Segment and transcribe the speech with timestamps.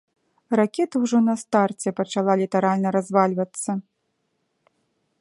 [0.59, 3.81] Ракета ўжо на старце пачала літаральна развальвацца.